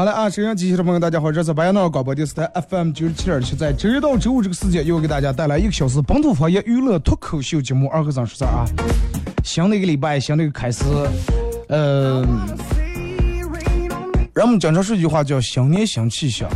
[0.00, 8.64] 好了啊，沈阳机器的朋友，大家好，这是白杨闹广播电视台 FM 九十七点七，在周一到周五这个时间，又给大家带来一个小时本土方言娱乐脱口秀节目《二和尚说事儿》啊。
[9.44, 10.84] 新的一个礼拜，新的一个开始，
[11.68, 12.24] 呃，
[14.32, 16.48] 人们经常说一句话叫“新年新气象”。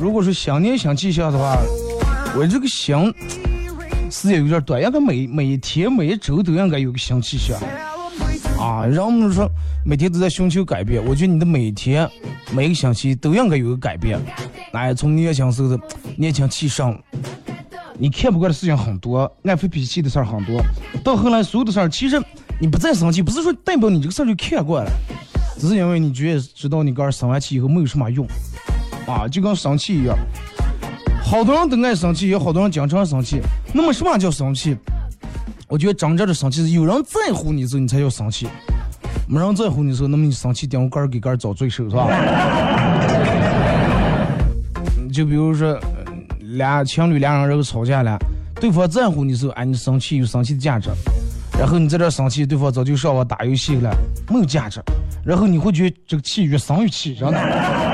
[0.00, 1.58] 如果说新年新气象的话，
[2.34, 2.96] 我这个新
[4.10, 7.60] 时间有点短，应该每每一天每一周都应该有个新气象。
[8.64, 9.46] 啊，然后我们说
[9.84, 12.08] 每天都在寻求改变，我觉得你的每天、
[12.50, 14.18] 每个星期都应该有个改变。
[14.72, 15.78] 哎，从年轻时候的
[16.16, 16.98] 年轻气盛，
[17.98, 20.62] 你看不惯的事情很多，爱发脾气的事儿很多，
[21.04, 22.18] 到后来所有的事儿，其实
[22.58, 24.90] 你不再生气，不是说代表你这个事儿就看惯了，
[25.58, 28.26] 只是因为你觉得知道你个儿生完气以后没有什么用，
[29.06, 30.16] 啊，就跟生气一样，
[31.22, 33.42] 好多人都爱生气，有好多人经常生气。
[33.74, 34.74] 那么什么叫生气？
[35.74, 38.46] 我觉得真正的生气是有人在乎你的时候，你才叫生气；
[39.26, 42.06] 没人在乎你的时候，那么你生气，顶个儿给个儿找罪受是吧？
[45.12, 45.76] 就比如说，
[46.38, 48.16] 俩情侣俩人然后吵架了，
[48.60, 50.90] 对方在乎你的时候，哎，你生气有生气的价值；
[51.58, 53.90] 然后你在这生气，对方早就上网打游戏了，
[54.30, 54.80] 没有价值。
[55.24, 57.93] 然后你会觉得这个气越生越气，真的。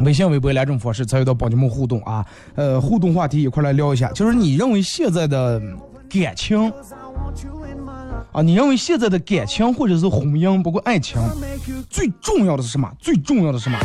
[0.00, 5.60] 微信、微博两种方式参与到帮你们互动啊，呃，互动话题一块来聊一下，就是你认为现在的
[6.08, 6.72] 感情
[8.32, 11.20] 啊，你认为现在的感情或者是婚姻，包括爱情，
[11.90, 12.88] 最重要的是什么？
[13.00, 13.78] 最重要的是什么？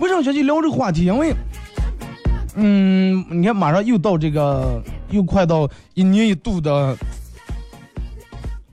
[0.00, 1.04] 为什么想去聊这个话题？
[1.06, 1.34] 因为，
[2.56, 6.94] 嗯，你看马上又到这个，又快到一年一度的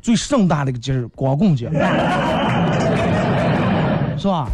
[0.02, 1.70] 最盛大的一个节日——光棍节，
[4.18, 4.50] 是吧？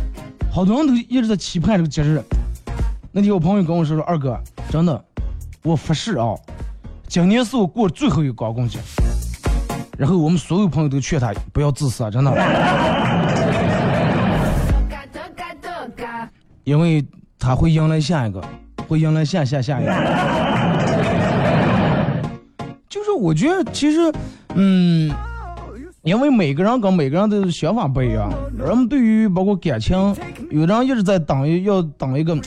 [0.52, 2.22] 好多人都一直在期盼这个节日。
[3.12, 4.38] 那天我朋友跟我说说，二哥，
[4.70, 5.06] 真的，
[5.64, 6.36] 我发誓啊，
[7.08, 8.80] 今年是我过最后一个光棍节。
[9.98, 12.32] 然后我们所有朋友都劝他不要自私，真的。
[16.64, 17.06] 因为
[17.38, 18.44] 他会迎来下一个，
[18.88, 19.92] 会迎来下下下一个。
[22.88, 24.14] 就是我觉得其实，
[24.56, 25.12] 嗯，
[26.04, 29.98] 因为每个人跟每个人的想法不一样，人们对于包括感情，
[30.50, 32.38] 有的人一直在等要等一个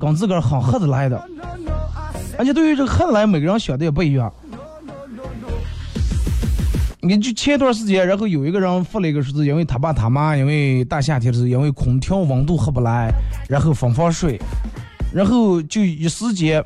[0.00, 1.22] 跟自个儿很合得来的，
[2.38, 4.32] 而且对于这个合来，每个人想的也不一样。
[7.02, 13.12] 你，就前段时间，然后有一个人发了一个数字，因为他爸他妈因为大夏天的时候，因为空调温度合不来，
[13.46, 14.40] 然后分房睡，
[15.12, 16.64] 然后就一时间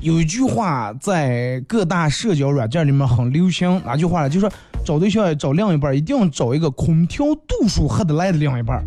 [0.00, 4.28] 有一句话在各大社交软件里面很流行，哪句话呢？
[4.28, 4.50] 就说
[4.84, 8.84] 找对象找另一半，一定要找一个空调度数合得来的另一半。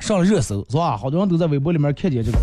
[0.00, 0.96] 上了热搜是吧？
[0.96, 2.38] 好多人都在微博里面看见这个。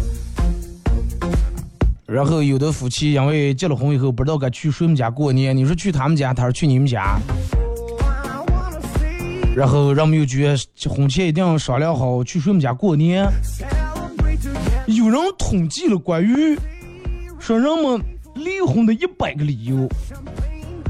[2.07, 7.19] 然后有的夫妻因为结了婚以后不知道该去谁们家过年，你说去他们家，他说去你们家，
[9.56, 13.30] 然后人们又觉得婚前一定要商量好去谁们家过年。
[14.88, 16.57] 有人统计了关于
[17.51, 18.01] 说人们
[18.36, 19.89] 离婚的一百个理由，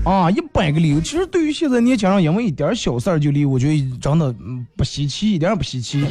[0.06, 1.02] 啊，一百个理由。
[1.02, 4.32] 其实对于现在年轻人，因为一点小事儿就离，我觉得真的
[4.76, 6.06] 不稀奇，一点也不稀奇。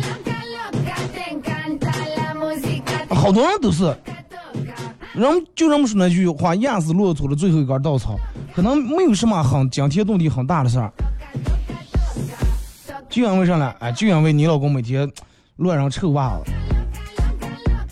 [3.10, 3.84] 好多人都是
[5.12, 8.16] 人们就这么说那句话，压死骆驼的最后一根稻草，
[8.52, 10.92] 可能没有什么很惊天动地很大的事儿，
[13.08, 13.72] 就因为啥呢？
[13.78, 15.08] 哎，就因为你老公每天
[15.58, 16.50] 乱扔臭袜子，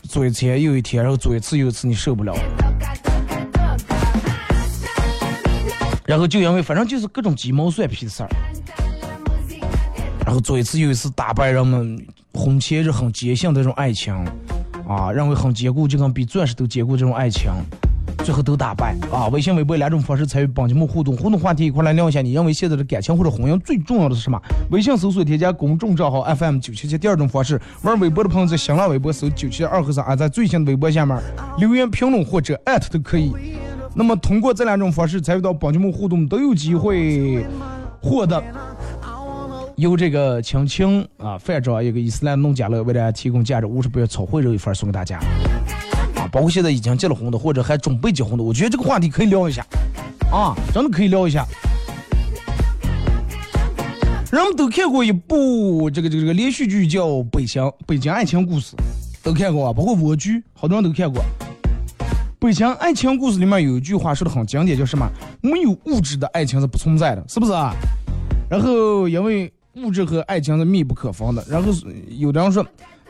[0.08, 2.34] 做一天又一天，然后做一次又一次，你受不了。
[6.06, 8.28] 然后就因为反正就是各种鸡毛蒜皮的事儿，
[10.24, 12.02] 然后做一次又一次打败人们
[12.32, 14.14] 婚前是很坚信的这种爱情，
[14.88, 17.52] 啊，认为很坚固，就跟比钻石都坚固这种爱情，
[18.28, 19.26] 最后都打败啊！
[19.28, 24.38] 微信、微博两种方式参与帮节目互动，互动话题一块来聊一下，你认为现在的感情或者婚姻最重要的是什么？
[24.70, 26.98] 微信搜索添加公众账号 FM 九七七。
[26.98, 31.18] 第二种方式，玩微博的朋友在新浪微博搜九七二和三，啊，在最新的微博下面
[31.56, 33.32] 留言评论或者艾特都可以。
[33.94, 37.46] 那么通过这两种方式参与到帮节目互动，都有机会
[38.02, 38.44] 获得
[39.76, 45.18] 由这个青青啊饭庄一个伊斯兰农家乐为大家提供价值五十八元炒汇肉一份送给大家。
[46.30, 49.64] 包括现在已经结了婚的或者还准备结婚的，我觉得这个话题可以聊一下，
[50.30, 51.46] 啊，真的可以聊一下。
[54.30, 58.76] 人们都看过一部这个这个这个连续剧叫《北京北京爱情故事》，
[59.22, 61.22] 都看过啊，包括我剧，好多人都看过。
[62.38, 65.08] 《北京爱情故事》里面有一句话说的很经典，叫什么？
[65.40, 67.72] 没有物质的爱情是不存在的，是不是啊？
[68.50, 71.72] 然后因为物质和爱情是密不可分的，然后
[72.10, 72.64] 有的人说，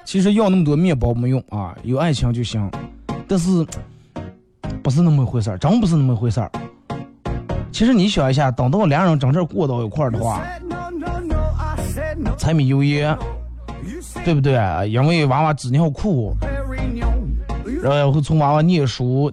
[0.04, 2.70] 其实要那么多面包没用啊，有爱情就行。
[3.28, 3.66] 但是
[4.82, 6.50] 不是那么回事儿，真不是那么回事儿。
[7.70, 10.42] 其实你想一下，等到两人真正过到一块儿的话，
[12.38, 13.16] 柴米油盐，
[14.24, 14.54] 对不对？
[14.88, 16.34] 因为娃娃纸尿裤，
[17.82, 19.30] 然后从娃娃念书，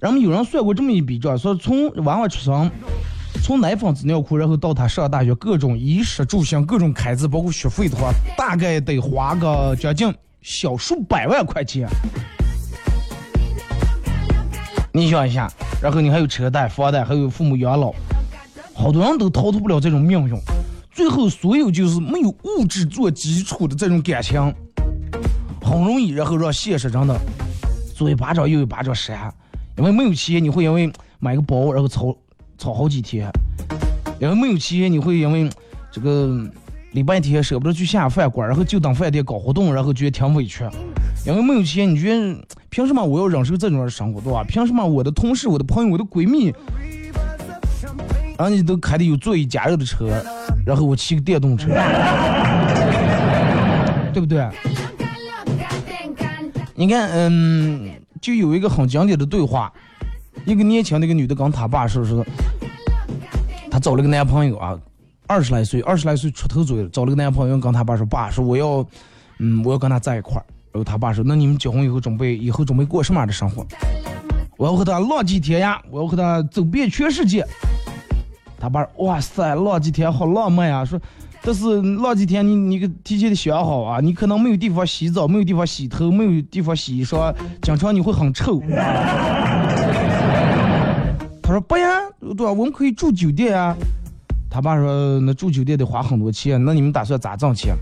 [0.00, 2.70] 然后有人算过这么一笔账，说从娃娃出生，
[3.42, 11.88] 从奶粉纸尿裤，然后到他上大学，各种衣食住行，各种开支，包括学费的话，大概得花个将近小数百万块钱。
[14.94, 15.50] 你想一下，
[15.82, 17.94] 然后你还有车贷、房贷，还有父母养老，
[18.74, 20.34] 好多人都逃脱不了这种命运。
[20.90, 24.38] 最后，所有就是没有物质做基础的这种感情，
[25.62, 27.18] 很容易然后让现实真的
[27.94, 29.32] 左一巴掌右一巴掌扇。
[29.78, 32.14] 因为没有钱，你会因为买个包然后吵
[32.58, 33.30] 吵好几天；
[34.20, 35.48] 因为没有钱，你会因为
[35.90, 36.38] 这个
[36.90, 40.62] 礼拜天舍不得去下饭馆，然后就当饭店搞活动，然后觉得挺委屈。
[41.24, 42.36] 因为没有钱，你觉得
[42.68, 44.42] 凭什么我要忍受这种生活，对吧？
[44.42, 46.52] 凭什么我的同事、我的朋友、我的闺蜜，
[48.36, 50.10] 然后你都开的有座椅加热的车，
[50.66, 51.68] 然后我骑个电动车，
[54.12, 54.48] 对不对？
[56.74, 57.88] 你看，嗯，
[58.20, 59.72] 就有一个很经典的对话，
[60.44, 62.26] 一个年轻的一个女的跟她爸说说，
[63.70, 64.76] 她找了个男朋友啊，
[65.28, 68.84] 二十来岁，二十来岁出头左右，找了个男朋友跟她爸说，爸说我要，
[69.38, 70.44] 嗯，我要跟他在一块儿。
[70.72, 73.66] 然后他爸说：“那你们结婚以后准备以后准备过什么样的生活？”
[74.56, 77.46] 我要和他浪迹天涯，我要和他走遍全世界。
[78.58, 80.98] 他爸：“哇塞，浪迹天好浪漫啊！”说
[81.42, 88.62] ：“但是浪迹天，你你个提前的想好啊，你可能没有地方洗澡，没有地方洗头，没有地方洗衣裳，经常你会很臭。”
[91.42, 92.52] 他说：“不呀，对吧？
[92.52, 93.76] 我们可以住酒店啊。”
[94.48, 97.74] 他爸说：“那住酒店得花很多钱，那你们打算咋挣钱？”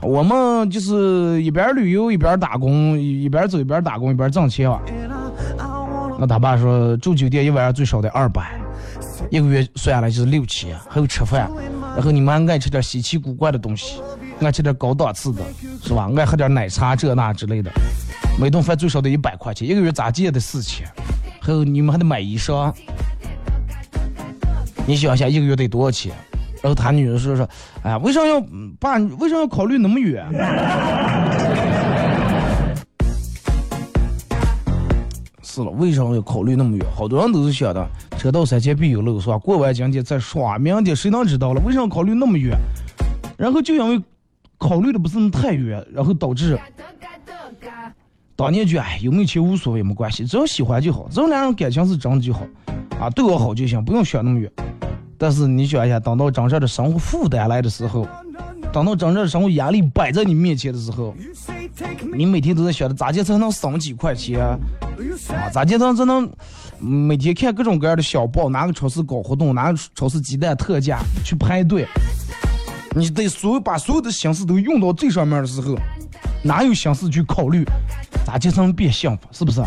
[0.00, 4.80] 我们就是一边旅游一边打工，一边走一边打工一边挣钱啊。
[6.18, 8.60] 那他爸说住酒店一晚上最少得二百，
[9.30, 11.48] 一个月算下来就是六千，还有吃饭，
[11.94, 14.00] 然后你们爱吃点稀奇古怪的东西，
[14.40, 15.42] 爱吃点高档次的，
[15.82, 16.10] 是吧？
[16.16, 17.70] 爱喝点奶茶这那之类的，
[18.40, 20.88] 每顿饭最少得一百块钱，一个月咋地也得四千，
[21.40, 22.72] 还有你们还得买衣裳，
[24.86, 26.12] 你想想一个月得多少钱？
[26.62, 27.48] 然后他女儿说说，
[27.82, 28.40] 哎呀，为啥要
[28.80, 28.98] 爸？
[29.18, 30.24] 为啥要考虑那么远？
[35.42, 36.86] 是了，为啥要考虑那么远？
[36.94, 37.84] 好多人都是想的，
[38.16, 39.38] 车到山前必有路，是吧？
[39.38, 41.60] 过完今天再说，明天谁能知道了？
[41.64, 42.56] 为啥要考虑那么远？
[43.36, 44.02] 然后就因为
[44.58, 46.58] 考虑的不是那太远，然后导致
[48.36, 52.46] 当年就哎，有没有钱无所谓，没关系，只要喜欢就好，只要两人感情是真的就好，
[53.00, 54.50] 啊，对我好就行，不用想那么远。
[55.18, 58.06] 但是你想一下，等到真正的生活负担来的时候，
[58.72, 61.12] 等到真正的生活压力摆在你面前的时候，
[62.14, 64.56] 你每天都在想着咋地才能省几块钱啊？
[65.52, 66.30] 咋地才能
[66.78, 71.84] 每天看各种各样的小报，哪个超市搞活动，哪个超市鸡蛋特价去排队？
[72.94, 75.76] 你得所有把所有的心思都用到最上面的时候，
[76.42, 77.64] 哪有心思去考虑
[78.24, 79.22] 咋地才能变幸福？
[79.32, 79.60] 是不是？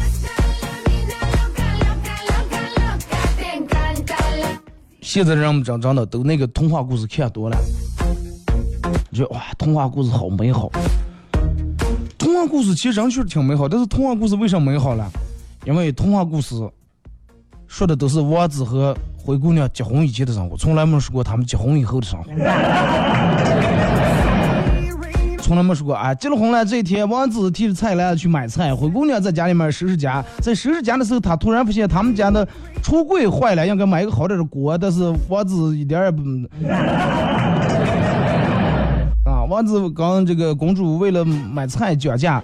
[5.14, 7.58] 现在人们真真的都那个童话故事看多了，
[9.12, 10.72] 觉得哇，童话故事好美好。
[12.18, 15.06] 童话故事其实人确实挺美好，但是童话故事为什么美好呢？
[15.66, 16.56] 因为童话故事
[17.68, 22.32] 说的都是王子和灰姑娘结婚以前的生活，从来没说过他们结婚以后的生活。
[25.52, 26.16] 从来没说过啊！
[26.16, 30.24] 结了婚了这一天，王子提着菜篮去买菜，灰姑娘在家里面收拾家。
[30.40, 32.48] 在收拾家的时候，他突然发现他们家的
[32.82, 36.22] 橱柜坏了，应该买一个好点的锅，但是王子一点也不
[39.26, 39.44] 啊！
[39.50, 42.42] 王子跟这个公主为了买菜讲价，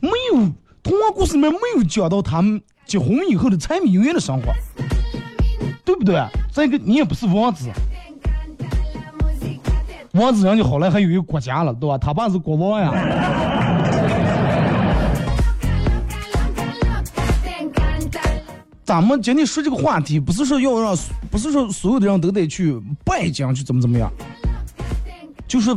[0.00, 0.38] 没有
[0.82, 4.52] 童话故事里面没有讲到他们结婚以后的柴米油盐的生活，
[5.84, 6.20] 对不对？
[6.52, 7.68] 再一个，你也不是王子。
[10.12, 11.96] 王子人家好赖还有一个国家了，对吧？
[11.96, 12.92] 他爸是国王呀。
[18.84, 20.94] 咱们今天说这个话题，不是说要让，
[21.30, 24.12] 不是说所有的人都得去拜将去怎么怎么样，
[25.48, 25.74] 就是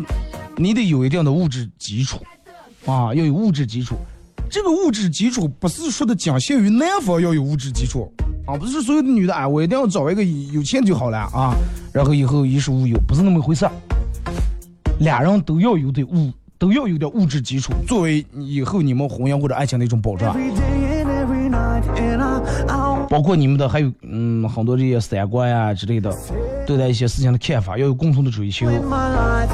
[0.58, 2.20] 你得有一定的物质基础
[2.86, 3.96] 啊，要有物质基础。
[4.50, 8.12] 这个物质基础不是说的仅限于男方要有物质基础
[8.46, 11.56] 啊，不是所有的女的啊，我一定要找一个有钱就好了啊，
[11.94, 13.72] 然后以后衣食无忧，不是那么回事儿。
[15.00, 20.36] 俩人都要有点物，都要有点物质基础，作为以后你们婚姻或者爱情的一种保障。
[23.08, 26.12] 包括你们的还有嗯很多这些三观呀之类的，
[26.66, 28.68] 对待一些事情的看法要有共同的追求。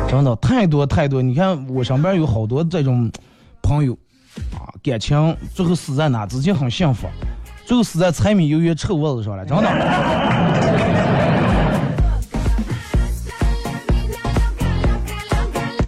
[0.08, 3.12] 真的太多太多，你看我身边有好多这种
[3.62, 3.94] 朋友
[4.54, 6.26] 啊，感情最后死在哪？
[6.26, 7.08] 之前很幸福，
[7.66, 10.81] 最后死在柴米油盐臭窝子上了，真的。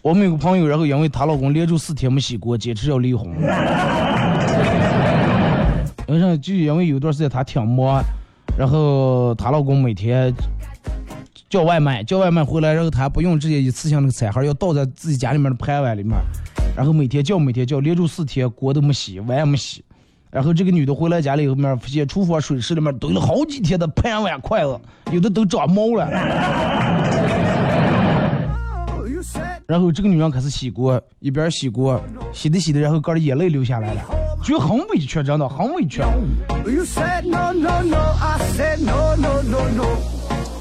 [0.04, 3.32] 我们有个朋友，然后因为她老公连住四天没洗锅，坚持要离婚。
[6.10, 6.36] 为啥？
[6.42, 8.04] 就因为有段时间她挺忙，
[8.58, 10.34] 然后她老公每天
[11.50, 16.18] 叫外卖，叫外卖回来，然后她不用直接一次性那个餐盒，要倒在自己家里面的盘碗里面，
[16.76, 19.82] 然后每天叫每天叫，连住四天锅都没洗，碗也没洗。
[20.30, 24.78] 然后这个女的回来家里后面，发现厨房水池里面堆了好几天的盘碗筷子，
[25.14, 26.10] 有的都长毛了。
[29.68, 32.02] 然后这个女人开始洗锅，一边洗锅，
[32.34, 34.02] 洗的洗的，然后个眼泪流下来了，
[34.44, 36.02] 觉得很委屈，真的很委屈。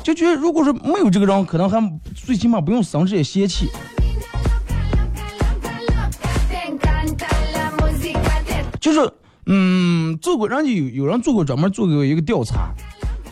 [0.03, 3.69] 就觉得如果说没有这个人，可能还最起码不用生这些邪气。
[8.81, 9.13] 就是，
[9.47, 12.73] 嗯，做过，人家有有人做过专门做过一个调查。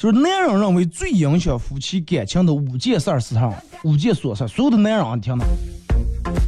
[0.00, 3.52] 就是男人认为最影响夫妻感情的五件事儿是啥？
[3.85, 5.45] 五件琐事，所有的男人你听着。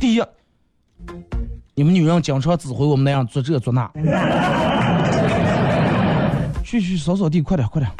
[0.01, 0.23] 第一，
[1.75, 3.87] 你们女人经常指挥我们男人做这做那。
[6.65, 7.93] 去去扫扫地，快点快点。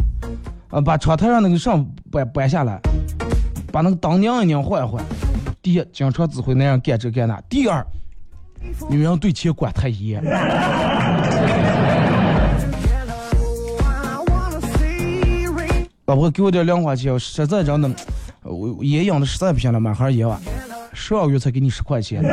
[0.71, 2.81] 啊，把窗台上那个上搬搬下来，
[3.71, 5.05] 把那个灯拧一拧换一换。
[5.61, 7.39] 第一，经常指挥男人干这干那。
[7.51, 7.87] 第二，
[8.89, 10.25] 女人对钱管太严。
[16.13, 17.91] 老婆给我点零花钱，我实在真的，
[18.43, 20.39] 我爷养的实在不行了，买盒烟吧，
[20.93, 22.23] 十二月才给你十块钱。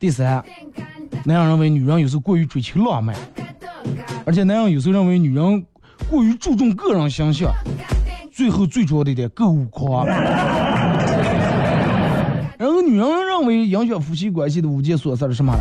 [0.00, 0.42] 第三，
[1.24, 3.14] 男人认为女人有时候过于追求浪漫，
[4.24, 5.62] 而且男人有时候认为女人
[6.08, 7.52] 过于注重个人形象，
[8.32, 10.06] 最后最主要的一点购物狂。
[12.56, 15.58] 然后女人认为影响夫妻关系的五件琐事是什么呢？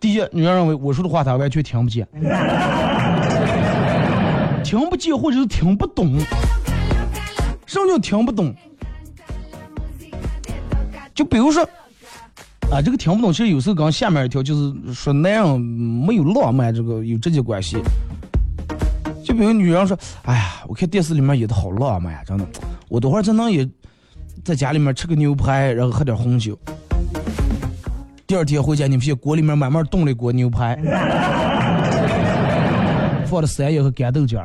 [0.00, 2.08] 第一，女人认为我说的话她完全听不见。
[4.72, 6.18] 听不见或者是听不懂，
[7.66, 8.54] 什么叫听不懂？
[11.14, 11.62] 就比如说，
[12.70, 17.76] 啊，这个听不懂，其实有时候跟下面一条就是说男人没有浪漫，这个有直接关系。
[19.22, 22.46] 就比如女人说：“哎呀，我看电视里面演的好浪漫呀，真的，
[22.88, 23.68] 我等会儿才能也
[24.42, 26.58] 在家里面吃个牛排，然后喝点红酒。
[28.26, 30.80] 第二天回家，你发现锅里面慢慢冻了一锅牛排。”
[33.26, 34.44] 放的山药和干豆角，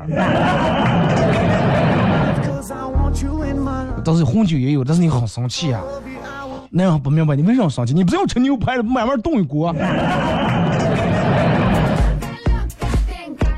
[4.03, 5.81] 但是红酒也有，但是你很生气啊！
[6.69, 7.93] 那样不明白你为什么生气？
[7.93, 9.75] 你不是要吃牛排了慢慢炖一锅。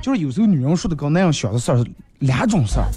[0.01, 1.85] 就是有时候女人说的跟那样想的事儿是
[2.19, 2.87] 两种事儿，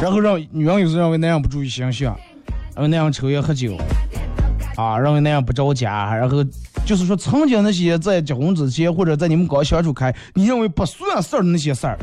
[0.00, 2.16] 然后让女人有时候认为那样不注意形象，
[2.74, 3.76] 认为那样抽烟喝酒，
[4.76, 6.42] 啊，认为那样不着家，然后。
[6.84, 11.96] 就是说，曾经那些在结婚之前或者在你们刚相处开，你认为不算事儿的那些事儿，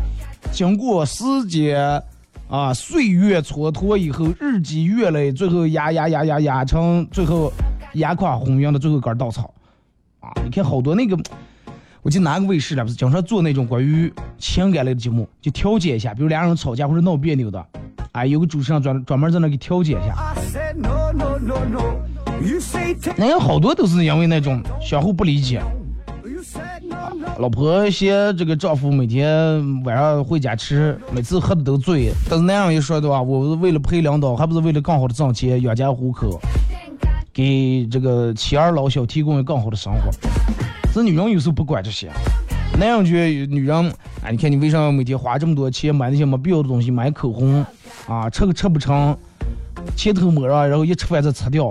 [0.52, 2.02] 经过时间
[2.50, 7.52] 啊岁月蹉跎以后，日积月累，最后压压压压压成最后
[7.94, 9.54] 压垮婚姻的最后一根稻草
[10.22, 10.32] 啊！
[10.44, 11.18] 你看好多那个，
[12.02, 17.64] 我就拿个卫视了，不是经常做那种关于情感类的节目，就调解一下，比如两人吵架或者闹别扭的，
[18.14, 20.34] 哎，有个主持人专专门在那给调解一下。
[20.36, 22.09] You say take
[23.18, 25.62] 男人好多都是因为那种相互不理解，
[27.38, 32.12] 老婆嫌这个丈夫每天晚上回家吃，每次喝的都醉。
[32.30, 36.40] 但是那样一说的话，我是为了陪领导，还不是为了更好的挣钱养家糊口，
[37.34, 40.10] 给这个妻儿老小提供更好的生活。
[40.94, 42.10] 这女人有时候不管这些，
[42.80, 43.94] 那样觉得女人，
[44.24, 47.66] 哎，你看你为啥每天花这么多钱买那些没必要的东西，买口红
[48.08, 49.16] 啊，吃个吃不成，
[49.96, 51.68] 前头抹上，然后一吃饭再擦掉。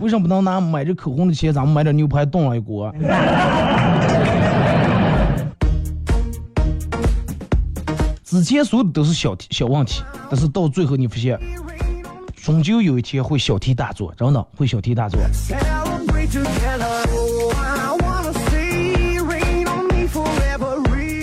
[0.00, 2.92] 为什么不能拿买这口红的钱，咱们买点牛排炖了一锅？
[8.24, 11.38] 之前说的都是小题小问题，但是到最后你发现，
[12.34, 15.20] 终究有一天会小题大做，真的会小题大做。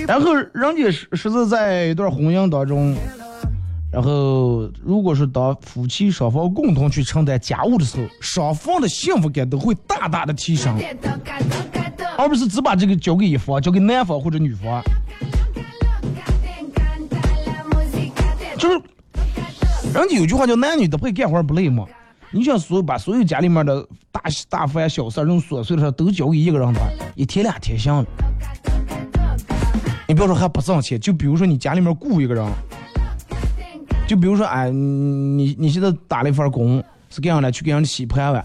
[0.07, 2.95] 然后人家是是是在一段婚姻当中，
[3.91, 10.79] 然后如果是当夫妻双方共同去承担家务的时候，双方的幸福感都会大大的提升，
[12.17, 14.81] 而不是只把这个交给一方，交给男方或者女方。
[18.57, 18.75] 就是
[19.93, 21.85] 人家有句话叫“男女都配干活不累”嘛。
[22.31, 23.81] 你想所有把所有家里面的
[24.11, 28.05] 大大饭小事儿、这种琐碎的事都交给一个人的话，一天两天行了。
[30.07, 32.45] 你不要说还不挣钱，就比如说你家里面雇一个人，
[34.09, 37.51] 就比如说哎，你你现在打了一份工，是这样的？
[37.51, 38.43] 去给人洗盘碗。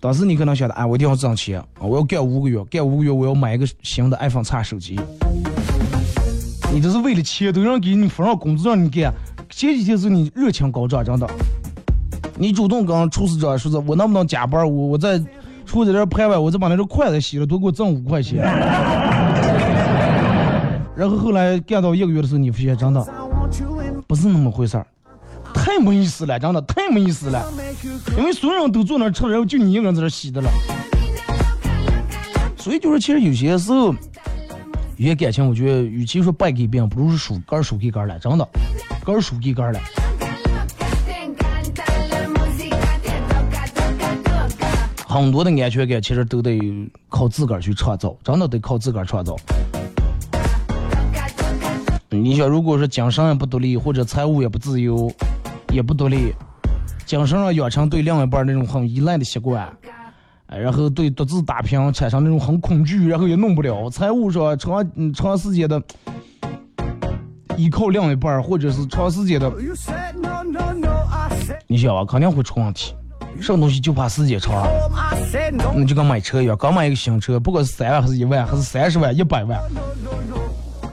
[0.00, 5.00] 当时你可能想的，哎，我一定要挣钱，我要干五个月，干五个月我要买一个新的 iPhone 叉手机。
[6.74, 9.10] 你这是为了钱，都让给你发上工资让你干。
[9.48, 11.26] 前几天是你热情高涨，真的。
[12.36, 14.60] 你主动跟厨师长说是，我能不能加班？
[14.62, 15.18] 我我在
[15.64, 18.42] 厨子这拍完，我再把那个筷子洗了，多给我挣五块钱。
[20.94, 23.02] 然后后来干到一个月的时候，你发现真的
[24.12, 24.86] 不是那么回事儿，
[25.54, 27.50] 太没意思了，真的太没意思了。
[28.14, 30.50] 因为所有人都坐那儿吃，然后就你一个人在这儿洗的了。
[32.58, 33.86] 所以就是，其实有些时候，
[34.98, 38.46] 有些感情，我觉得与其说败给别人，不如是输杆儿输给杆儿了，真的，
[39.02, 39.80] 杆儿输给杆儿了。
[45.08, 46.60] 很多的安全感其实都得
[47.08, 49.34] 靠自个儿去创造，真的得靠自个儿创造。
[52.12, 55.10] 你想，如果说精神也不独立，或者财务也不自由，
[55.72, 56.34] 也不独立，
[57.06, 59.66] 精神上养成对另一半那种很依赖的习惯，
[60.46, 63.88] 然后对独自打拼产生那种很恐惧，然后也弄不了。
[63.88, 65.82] 财务上长长时间的
[67.56, 69.50] 依靠另一半，或者是长时间的，
[71.66, 72.94] 你想啊，肯定会出问题。
[73.40, 74.68] 什么东西就怕时间长。
[75.74, 79.58] 你就跟买车一样，刚买一个新车，不管是三万还是一万，还是三十万、一百万，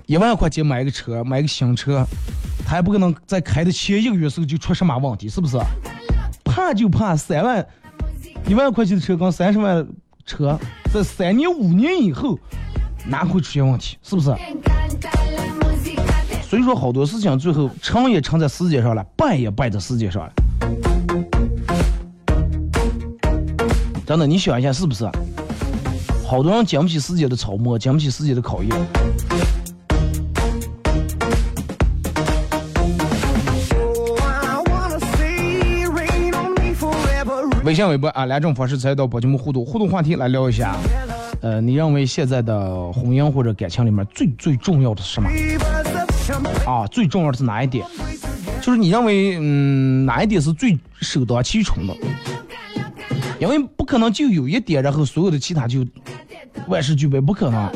[0.09, 2.03] 一万块钱买个车，买个新车，
[2.65, 5.55] 他还不可能在开的前一个月时候就出什么问题，是不是？
[6.43, 7.63] 怕就怕三万、
[8.47, 9.87] 一万块钱的车跟三十万
[10.25, 10.59] 车，
[10.91, 12.39] 在三年、五年以后，
[13.05, 13.99] 哪会出现问题？
[14.01, 14.35] 是不是？
[16.41, 20.33] 所以说，好多事情最后成也成在时间上了，败也败在时间上了。
[24.07, 25.07] 真的，你想一下，是不是？
[26.25, 28.75] 好多人经不起时间的操磨，经不起时间的考验。
[37.69, 40.75] 微信、微博啊两种方式参与到宝节目互动，互动话题来聊一下。
[41.39, 45.29] 呃，你认为现在的婚姻或者感情里面最最重要的是什么？
[46.65, 47.85] 啊，最重要的是哪一点？
[48.59, 51.95] 就是你认为，嗯，哪一点是最首当其冲的？
[53.39, 55.85] 因为不可能就有一点，然后所有的其他就
[56.65, 57.71] 万事俱备，不可能。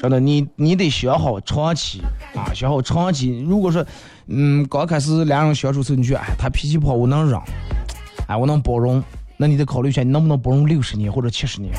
[0.00, 2.00] 真的，你你得想好长期
[2.36, 3.44] 啊，想好长期。
[3.46, 3.84] 如果说，
[4.32, 7.36] 嗯，刚开始两人相处时，你觉得，哎，他脾气不好，我能忍，
[8.28, 9.02] 哎，我能包容，
[9.36, 11.74] 那你得考虑一下，你能不能包容六十年或者七十年，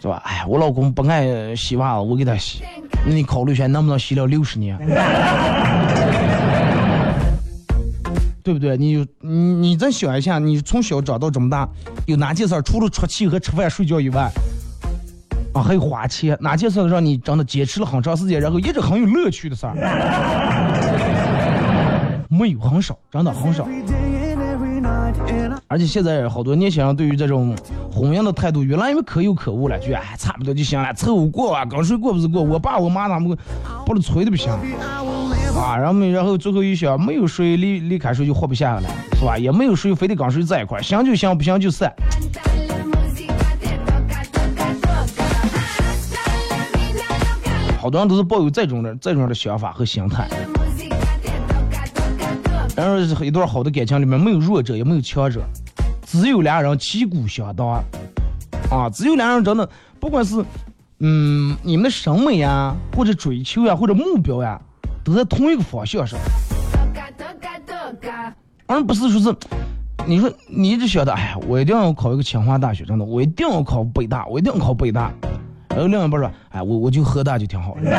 [0.00, 0.22] 是吧？
[0.24, 2.62] 哎，我老公不爱洗袜子，我给他洗，
[3.06, 4.78] 那你考虑一下，能不能洗了六十年？
[8.42, 8.78] 对不对？
[8.78, 11.68] 你你你再想一下，你从小长到这么大，
[12.06, 14.30] 有哪件事除了出气和吃饭睡觉以外，
[15.52, 19.74] 啊，还有花钱，哪件事让你真的坚持了很长时间，然后一直很有乐趣的事儿？
[22.28, 23.66] 没有，很少，真的很少。
[25.66, 27.54] 而且现在好多年轻人对于这种
[27.92, 33.36] 婚姻的态度越来越可有可无了，就哎差不多就行了，凑合过啊，跟谁过不是过，我爸我妈他们
[33.86, 34.52] 把他催的不行
[35.56, 39.36] 啊，然后然后最后一想，没有谁离离开谁就活不下来了，是吧？
[39.36, 41.92] 也没有谁非得跟谁在一块儿，行就行，不行就散。
[47.80, 50.28] 好多人都是抱有这种的这种的想法和心态。
[52.76, 55.40] 然后一段好的感情里面没有弱者，也没有强者，
[56.04, 57.82] 只有俩人旗鼓相当
[58.70, 58.90] 啊！
[58.92, 59.66] 只有俩人真的，
[59.98, 60.44] 不管是
[60.98, 64.60] 嗯你们的审美呀，或者追求呀，或者目标呀，
[65.02, 66.18] 都在同一个方向上，
[68.66, 69.36] 而不是说是
[70.06, 75.10] 你说你一直想的，哎呀，我一定要考一个清华大学，真的，我一定要考北大，我一定要考北大。
[75.70, 77.80] 然后另一半说，哎，我我就喝大就挺好的。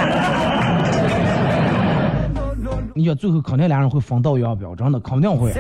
[2.94, 5.54] 你想最后肯定俩人会分道扬镳，真的肯定会。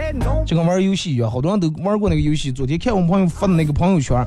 [0.45, 2.51] 就跟玩游戏一样，好多人都玩过那个游戏。
[2.51, 4.21] 昨天看我朋友发的那个朋友圈，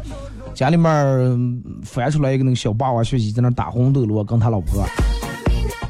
[0.55, 4.83] 家里面翻出来一个那个小霸王学习在那打红斗罗，跟他老婆，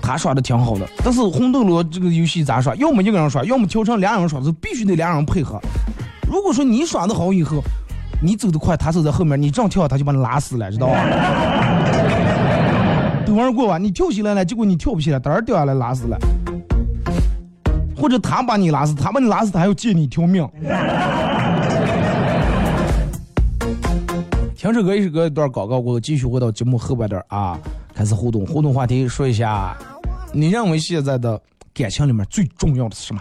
[0.02, 0.84] 他耍的挺好的。
[1.04, 2.74] 但是红斗罗这个游戏咋耍？
[2.74, 5.60] 要么一个人耍，要么调成俩人耍，就必须得俩人配合。
[6.26, 7.62] 如果说你耍的好以后，
[8.20, 11.63] 你走得快，他走在后面，你这样跳他就把你拉死了，知道吧？
[13.34, 13.78] 都玩过吧？
[13.78, 16.16] 你跳起来了，结果你跳不起来，当然掉下来拉死了。
[17.96, 20.48] 或者他把你拉死，他把你拉死，他还要借你一条命。
[24.56, 27.58] 听首歌，一首歌，一段广告过后，继续回到节目后半段啊，
[27.92, 28.46] 开始互动。
[28.46, 29.76] 互动话题说一下，
[30.32, 31.40] 你认为现在的
[31.74, 33.20] 感情里面最重要的是什么？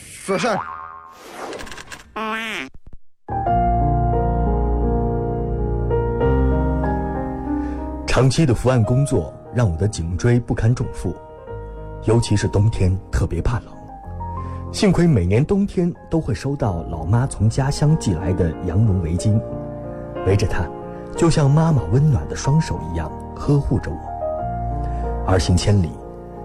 [0.31, 0.57] 说事儿。
[8.07, 11.13] 长期的伏案工作让我的颈椎不堪重负，
[12.05, 13.73] 尤其是冬天特别怕冷。
[14.71, 19.37] 幸亏每年冬天都会收到老妈从家乡寄来的羊绒围巾，
[20.25, 20.65] 围着它，
[21.17, 25.29] 就像妈妈温暖的双手一样呵护着我。
[25.29, 25.89] 儿行千里，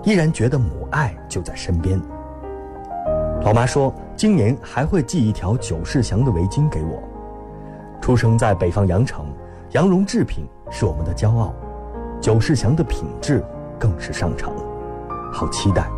[0.03, 2.01] 依然觉得母爱就在身边。
[3.45, 7.01] 老妈说，今年还会寄一条九世祥的围巾给我。
[8.01, 9.27] 出生在北方羊城，
[9.71, 11.55] 羊绒制品是我们的骄傲，
[12.21, 13.45] 九世祥的品质
[13.79, 14.53] 更是上乘，
[15.33, 15.89] 好期待。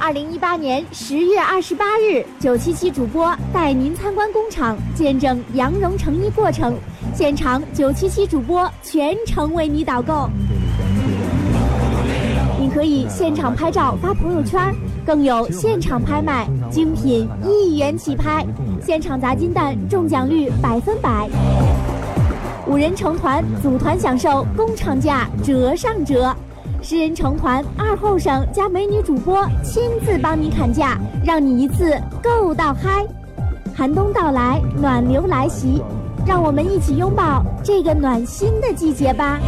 [0.00, 6.74] 二零一八年十月二十八日，九七七主播带您参观工厂，见证羊绒成衣过程。
[7.14, 10.28] 现场九七七主播全程为你导购。
[12.84, 14.60] 可以现场拍照发朋友圈，
[15.06, 18.44] 更有现场拍卖，精品一元起拍，
[18.78, 21.26] 现场砸金蛋，中奖率百分百。
[22.66, 26.36] 五人成团，组团享受工厂价折上折。
[26.82, 33.02] 十人成团，二后生加美女主播亲自帮你砍价，让你一次购到嗨。
[33.74, 35.82] 寒冬到来，暖流来袭，
[36.26, 39.40] 让我们一起拥抱这个暖心的季节吧。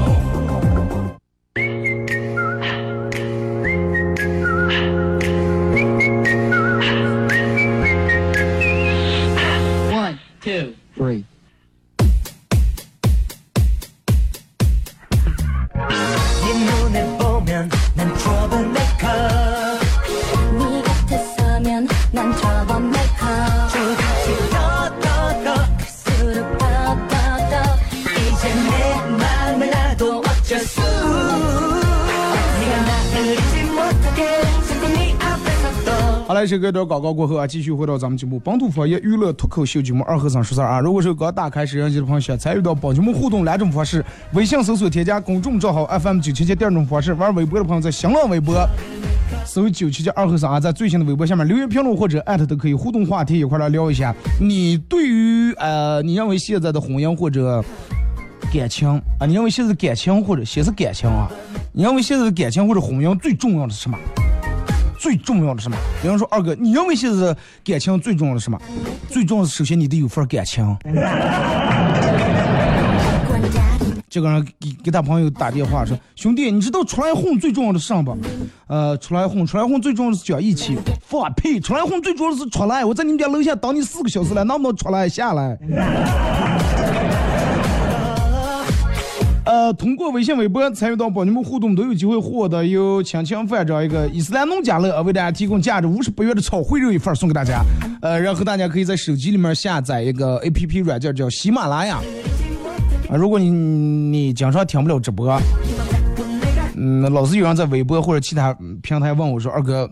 [36.57, 40.81] 这个段广告过后啊，继续回到咱们节目本土方言娱乐脱口秀节目二和尚说事儿啊。
[40.81, 48.67] 如果是刚打开摄像机的朋友，想参与到本节目互动两种方式：微信搜索添加公众账号 FM 九七七；第二种方式，玩微博的朋友在新浪微博
[49.45, 54.15] 搜九七七二和尚啊，在最新的微博下面留言评论或者艾特都可以互动话题一块来聊一下。
[54.41, 57.63] 你对于呃，你认为现在的婚姻或者
[58.51, 58.89] 感情
[59.19, 61.31] 啊，你认为现在的感情或者先是感情啊，
[61.75, 63.99] 你认为现在的感情或者婚姻最重要的是什么？
[65.07, 65.77] 最重要的是什么？
[66.03, 68.61] 比方说，二哥，你认为现在感情最重要的是什么？
[69.09, 70.77] 最重要的，首先你得有份感情。
[74.11, 78.19] 这个人给给他朋友打电话说：“兄弟，你知道出来混最重要的是啥不？
[78.67, 80.77] 呃，出来混，出来混最重要的是讲义气。
[81.01, 81.61] 放屁！
[81.61, 82.85] 出来混最重要的是出来。
[82.85, 85.57] 我在你们家楼下等你四个小时了，能不能出来下来？”
[89.57, 97.65] 呃，通过微信、微博参与到帮你们互动，都有机会获得由亲情饭这样一个伊斯兰农家乐为大家提供价值五十八元的炒烩肉一份送给大家。
[98.03, 102.03] 呃，然后大家可以在手机里面下载一个 A P P 软件叫喜马拉雅。
[103.09, 105.41] 啊，如果你你经常听不了直播，
[106.77, 109.91] 嗯，老是有人在微博或者其他平台问我说：“二哥，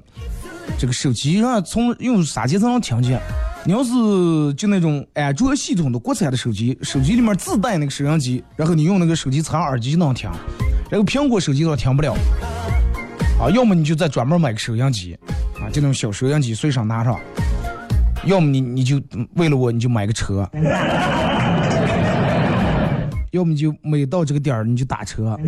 [0.77, 3.19] 这个手机上从用啥机才能听见？”
[3.67, 10.31] 你要是就那种安卓系统的国产的手机，手机里面自带那个收音机，然后你用那个手机插耳机就能听，
[10.91, 12.13] 然后苹果手机的话听不了。
[13.41, 15.19] 啊，要么你就再专门买个收音机，
[15.59, 17.15] 啊，就那种小收音机随身拿上；
[18.27, 19.01] 要么你你就
[19.37, 20.47] 为了我你就买个车，
[23.31, 25.39] 要么你就每到这个点儿你就打车。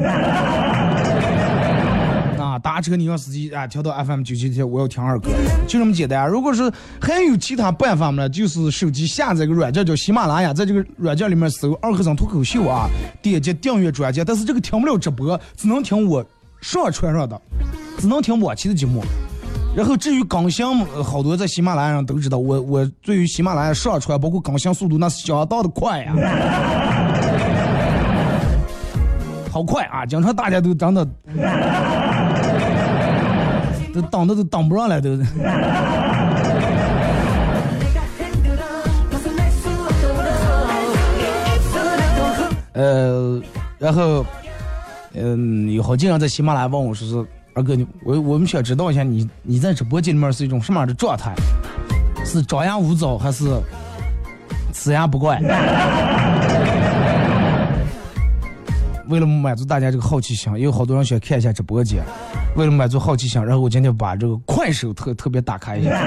[2.59, 5.31] 打车你让司机啊调到 FM 九七七，我要听二哥，
[5.67, 6.29] 就这么简单。
[6.29, 12.89] 如果是还有其他办法呢，就是手机下载个软件叫喜马拉雅，在这个软件里面搜“二和尚脱口秀”啊，
[13.21, 14.23] 点击订阅专辑。
[14.25, 16.25] 但是这个听不了直播，只能听我
[16.61, 17.41] 上传上的，
[17.99, 19.03] 只能听我期的节目。
[19.77, 20.65] 然后至于更新，
[21.05, 26.15] 好多在喜马拉雅上都知道，我我对于喜马拉雅上传包括更新速度那是相当的快呀、
[29.53, 30.05] 好快啊！
[30.05, 31.07] 经常大家都真的。
[33.97, 35.09] 都挡的都挡不上来，都。
[42.75, 43.41] 呃，
[43.79, 44.23] 然后，
[45.15, 51.35] 嗯，有好几人在喜马拉雅问我说是二哥，你我我们想知道一下你你在直播间里面是一种什么样的状态？
[52.23, 53.47] 是张牙舞爪还是
[54.75, 55.41] 呲牙不怪？
[59.09, 62.03] 为了满足大家这个好奇心，也有好多人想看一下直播间。
[62.57, 65.91] 为了满足好奇心，然后我今天把这个快手特特别打开一下。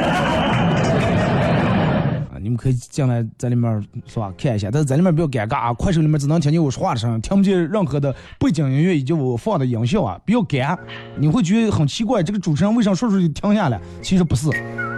[2.33, 5.73] 啊，你们可以进来在里面是吧看一下，但是在里面比较尴尬啊！
[5.73, 10.75] 快手里面只能听见我说话的声音，听不见任何的背景音乐以及我放的音效啊，比较干，
[11.17, 13.79] 你会觉得很奇怪，这个主持人为啥说出就停下来？
[14.01, 14.49] 其实不是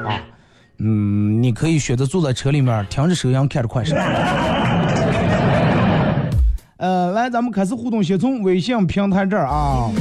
[0.05, 0.21] 啊，
[0.77, 3.93] 嗯，你可以选择坐在车里面听着收音看着快手。
[6.77, 9.91] 呃，来，咱们开始互动，先从微信平台这儿啊。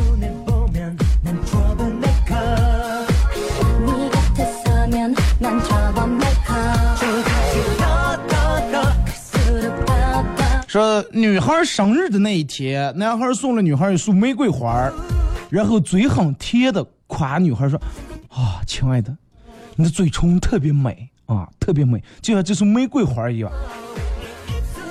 [10.71, 14.93] 说女孩生日的那一天，男孩送了女孩一束玫瑰花儿，
[15.51, 17.77] 然后嘴很甜的夸女孩说
[18.31, 19.13] ：“啊，亲爱的，
[19.75, 23.51] 你的嘴唇特别美啊，特别美，就像这束玫瑰花一样，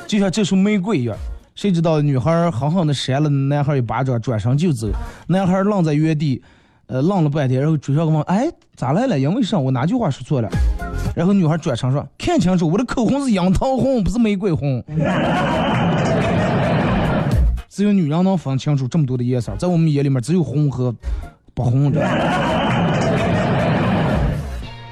[0.05, 1.15] 就像这束玫瑰一样。”
[1.55, 4.89] 谁知道女孩狠狠的扇了男孩一巴掌，转身就走。
[5.27, 6.43] 男孩愣在原地，
[6.87, 9.17] 呃，愣了半天，然后追上问：“哎，咋来了？
[9.17, 9.57] 因为啥？
[9.57, 10.49] 我哪句话说错了？”
[11.19, 14.81] 然后女孩转身说：“看清楚，我的口红是樱桃红，不是玫瑰红。
[17.67, 20.95] ”只有女人能分清楚这么多的颜色，在我们眼里面只有红和
[21.53, 21.99] 不红的。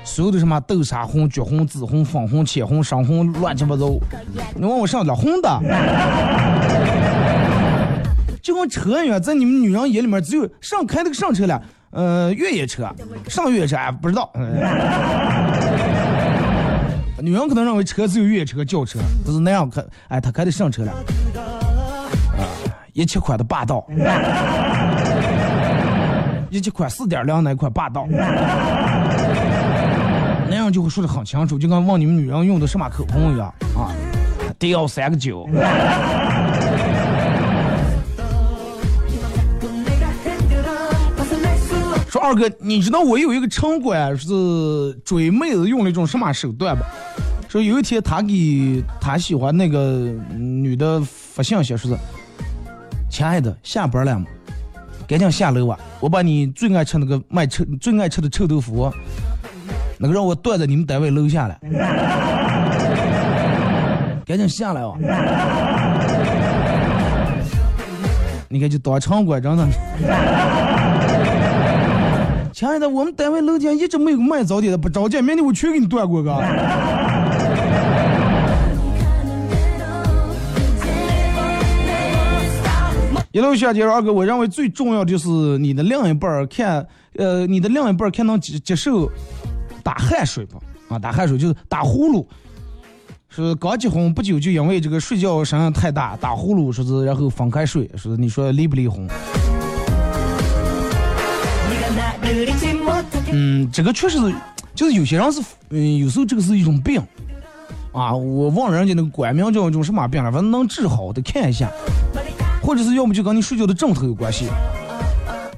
[0.03, 3.87] 所有的什么豆沙红、橘红、紫红、粉红、浅红、深红，乱七八糟。
[4.53, 5.61] 你问我上了红的，
[8.43, 11.61] 就跟车一样，在你们女人眼里面只有上开那个上车了，
[11.91, 12.93] 呃，越野车，
[13.29, 14.29] 上越野车哎不知道。
[17.19, 20.97] 女人可能认为车只有越野车、轿车，不是那样开，哎，他开的上车了啊。
[22.93, 23.85] 一七款的霸道，
[26.49, 28.05] 一七款四点零那款霸道，
[30.49, 33.89] 那样就会说的很清楚，就跟问你们女人用的什么口红一样啊，
[34.59, 35.49] 迪奥三个九。
[42.19, 44.27] 二哥，你知道我有一个城管是
[45.03, 46.85] 追妹子用了一种什么手段吧？
[47.49, 51.97] 说有一天他给他喜欢那个女的发信息，说是。
[53.09, 54.25] 亲爱的，下班了吗？
[55.07, 58.91] 赶紧下楼吧，我把你最爱吃那个卖臭、最爱吃的臭豆腐，
[59.97, 61.57] 那个让我端在你们单位楼下来。
[64.25, 64.97] 赶紧下来哦！
[68.49, 69.65] 你看，就当城管真的。
[72.57, 76.33] 亲爱的，我们单位楼下一直没有卖早点的，不着急，明天我全给你端过个。
[83.31, 86.83] 一路下接着二哥，我认为最重要就是你的另一半儿看，
[87.17, 89.07] 呃，你的另一半儿看能接接受
[89.83, 90.57] 打汗水不？
[90.91, 92.25] 啊，打汗水就是打呼噜，
[93.29, 99.07] 是刚结婚不久就因为这个睡觉声音太大打呼噜，说是然后分开睡，说是你说离不离婚？
[103.31, 104.35] 嗯，这个确实是，
[104.75, 107.01] 就是有些人是，嗯，有时候这个是一种病，
[107.91, 111.69] 啊，我忘了人家那个官名叫一种什么病了，反正能治好得看一下。
[112.61, 114.47] 或者是要么就跟你睡觉的枕头有关系。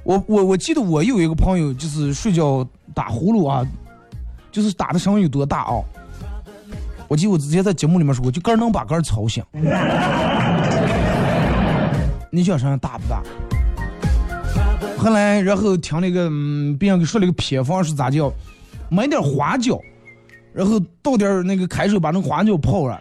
[0.03, 3.65] 我我我记得我有一个朋友，就是睡觉打呼噜啊，
[4.51, 5.81] 就是打的声音有多大啊？
[7.07, 9.43] 我记得我之前在节目里面说过，就根能把根吵醒。
[12.31, 13.23] 你想声音大不大？
[14.99, 16.29] 后来然后听那个，
[16.77, 18.31] 别人给说了个偏方是咋叫？
[18.89, 19.79] 买点花椒，
[20.51, 22.99] 然后倒点那个开水把那花椒泡了，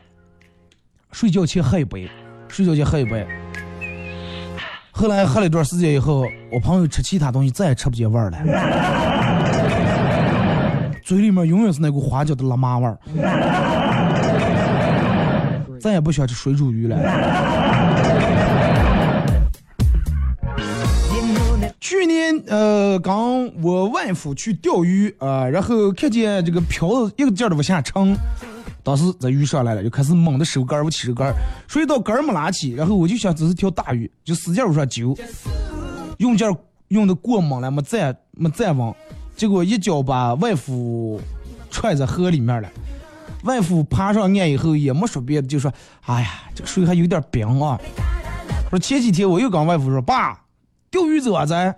[1.12, 2.08] 睡觉前喝一杯，
[2.46, 3.26] 睡觉前喝一杯。
[4.90, 8.38] 后来喝了一段时间以后，我朋友吃其他东西再也吃不见味儿了，
[11.02, 12.98] 嘴里面永远是那股花椒的辣麻味儿，
[15.80, 16.96] 再也不喜欢吃水煮鱼了。
[21.98, 28.16] 去年呃，刚我外父去钓鱼啊、呃然后看见这个漂子一个劲儿的往下沉，
[28.84, 31.34] 当时在鱼上来了，就开始猛的收竿儿，我起手竿儿，
[31.66, 35.12] 谁知道竿儿没拉起，然后我就想这是条大鱼，就使劲往上揪，
[36.18, 36.54] 用劲儿
[36.86, 38.94] 用的过猛了，没站没站稳，
[39.34, 41.20] 结果一脚把外父
[41.68, 42.68] 踹在河里面了。
[43.42, 45.72] 外父爬上岸以后也没说别的，就说
[46.06, 47.76] ：“哎呀，这个水还有点冰啊。”
[48.70, 50.38] 说前几天我又跟外父说：“爸，
[50.90, 51.74] 钓鱼走啊咱。”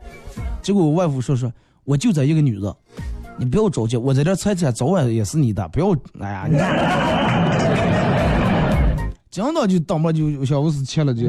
[0.62, 1.52] 结果我外父说：“说
[1.84, 2.76] 我就这一个女的，
[3.36, 6.46] 你不要着急，我在这猜猜早晚也是你的，不要哎呀。
[6.48, 6.56] 你”
[9.30, 11.28] 讲到就当不就小五十七了就。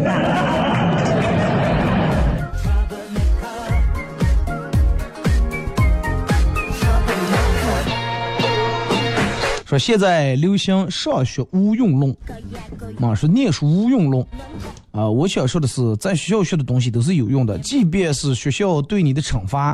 [9.71, 12.13] 说现在流行上学无用论，
[12.99, 14.21] 啊，说念书无用论。
[14.91, 19.67] 啊，我想说的是，在学校学的东西都是有用的，即便是学校对你的惩罚，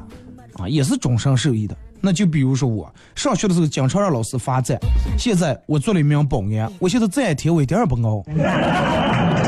[0.54, 1.76] 啊，也是终身受益的。
[2.00, 4.78] 那就比如说我上学的时候经常让老师罚站，
[5.18, 8.24] 现在我做了一名保安，我现在站一天我一点也不熬，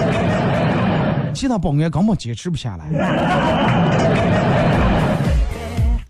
[1.31, 2.89] 其他保安根本坚持不下来，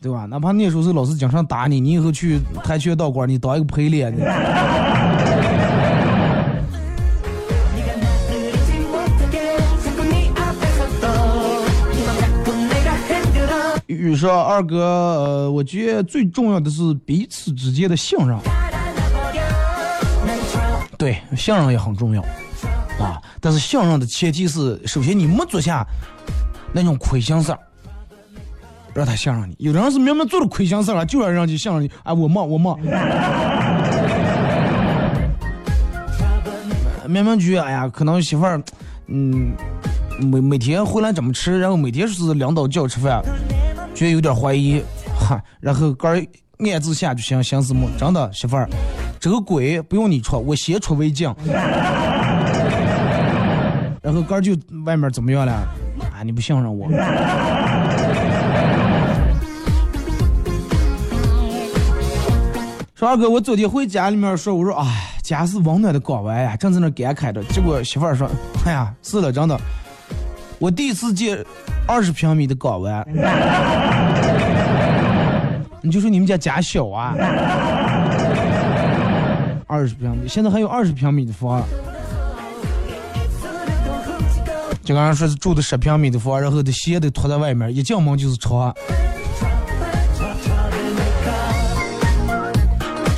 [0.01, 0.25] 对吧？
[0.25, 4.21] 哪怕念书时候老师经常打你，你以后去跆拳道馆，你当一个陪练你。
[13.87, 18.39] 雨说二哥，呃，我觉得最重要的是彼此之间的信任。
[20.97, 22.21] 对，信任也很重要
[22.99, 23.21] 啊。
[23.41, 25.85] 但是信任的前提是，首先你没做下
[26.71, 27.59] 那种亏心事儿，
[28.93, 29.55] 让他信任你。
[29.59, 31.91] 有的人是明明做了亏心事了，就要让人信任你。
[32.03, 32.77] 哎，我忙，我忙。
[37.07, 38.61] 明明觉，哎呀，可能媳妇儿，
[39.07, 39.51] 嗯，
[40.19, 43.21] 每每天回来怎么吃，然后每天是领导叫吃饭。
[43.95, 44.81] 觉得有点怀疑，
[45.19, 46.23] 哈，然后个儿
[46.59, 47.89] 暗自下就行，行思么？
[47.97, 48.69] 真的媳妇儿，
[49.19, 51.33] 这个鬼不用你出，我先出为敬。
[54.01, 55.51] 然后个儿就外面怎么样了？
[56.13, 56.87] 啊，你不信任我？
[62.99, 64.85] 说二哥，我昨天回家里面说，我说哎，
[65.23, 67.41] 家是温暖的港湾呀，正在那感慨着。
[67.45, 68.29] 结果媳妇儿说，
[68.65, 69.57] 哎呀，是了，真的，
[70.59, 71.41] 我第一次见。
[71.87, 73.07] 二十平米的港湾，
[75.81, 77.15] 你就说你们家家小啊？
[79.65, 81.63] 二十平米，现在还有二十平米的房。
[84.83, 88.75] 就刚刚说是住的十平米的房，然后的鞋都脱在外面，一进门就是床。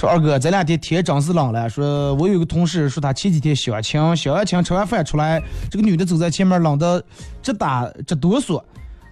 [0.01, 1.69] 说二哥，这两天天真是冷了。
[1.69, 5.39] 说我有个同事说他前几天相亲，相完亲吃完饭出来，
[5.69, 7.03] 这个女的走在前面，冷得
[7.43, 8.59] 直打直哆嗦，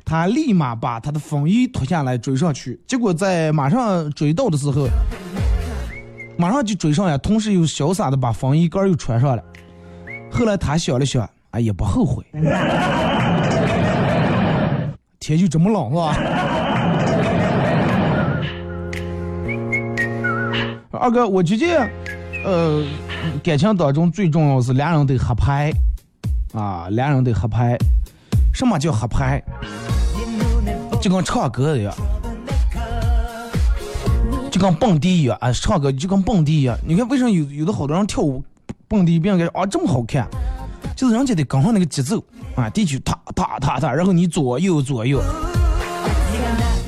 [0.03, 4.87] 他立马把他的风衣脱下来追上去，结果在马上追到的时候，
[6.39, 9.43] 马上就追上呀，同时又潇洒的把风衣盖又穿上了。
[10.31, 12.25] 后来他想了想，哎也不后悔，
[15.19, 16.58] 天就这么冷是吧？
[20.99, 21.89] 二哥，我觉得，
[22.43, 22.83] 呃，
[23.41, 25.71] 感情当中最重要是两人得合拍，
[26.53, 27.77] 啊，两人得合拍。
[28.53, 29.41] 什么叫合拍？
[30.99, 31.95] 就跟唱歌一样，
[34.51, 36.77] 就跟蹦迪一样啊，唱歌就跟蹦迪一样。
[36.85, 38.43] 你看，为什么有有的好多人跳舞
[38.89, 40.27] 蹦迪，别人感觉啊这么好看，
[40.97, 42.21] 就是人家得跟上那个节奏
[42.55, 45.23] 啊，地区踏踏踏踏，然后你左右左右，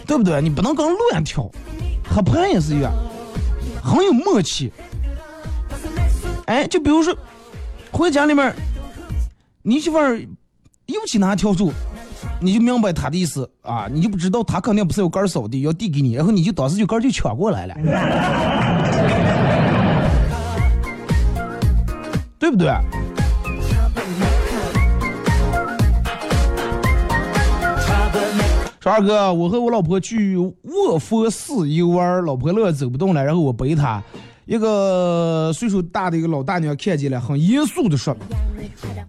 [0.05, 0.41] 对不对？
[0.41, 1.49] 你不能跟乱跳，
[2.09, 2.91] 合拍也是一样。
[3.83, 4.71] 很有默契，
[6.45, 7.13] 哎，就比如说
[7.91, 8.53] 回家里面，
[9.63, 10.17] 你媳妇儿
[10.85, 11.71] 又去拿笤帚，
[12.39, 17.75] 你就明白他的意思啊，你就不知道他肯定不是有杆扫的，要递给你，然后你就当时就杆就抢过来了，
[22.37, 22.69] 对不对？
[28.81, 34.01] 说二哥，我和我老婆去卧佛寺游玩，老婆乐走不动了，然后我背她。
[34.47, 38.17] 一个岁数大的一个老大娘看见了，很严肃的说：“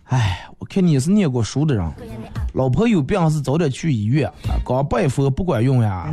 [0.05, 1.91] 哎，我看你是念过书的人，
[2.53, 6.11] 老婆有病是早点去医院啊，光拜佛不管用呀。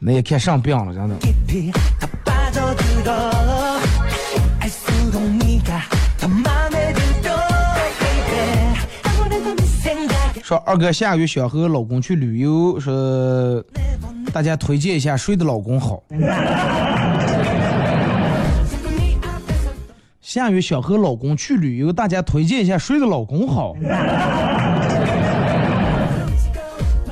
[0.00, 1.16] 那也看上病了，真的。
[10.52, 13.64] 说二哥下个月想和老公去旅游，说
[14.34, 16.02] 大家推荐一下谁的老公好。
[20.20, 23.74] 下个月想和老公去旅游，大家推荐一下谁的老公好。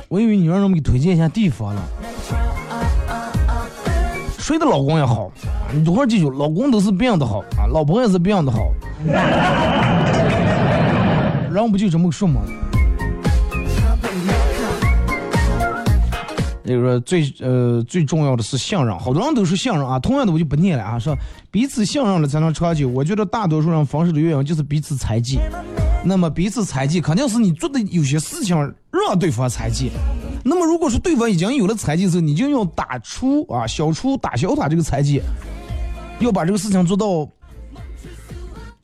[0.07, 1.81] 我以为你让人们给推荐一下地方了。
[4.37, 5.31] 谁的老公也好，
[5.73, 8.71] 你多会记住，老公都是别人的好啊，老婆也是别人的好。
[11.51, 12.39] 人不就这么说吗？
[16.63, 19.97] 就是说最呃最重要的是信任，好多人都是信任啊。
[19.99, 21.17] 同样的我就不念了啊，说
[21.49, 22.87] 彼此信任了才能长久。
[22.87, 25.39] 我觉得大多数人分手的原因就是彼此猜忌。
[26.03, 28.55] 那么彼此猜忌，肯定是你做的有些事情
[28.91, 29.91] 让对方猜忌。
[30.43, 35.21] 那么如果说对方已经有了猜忌的时候，你就要打出啊，消除打消他这个猜忌，
[36.19, 37.29] 要把这个事情做到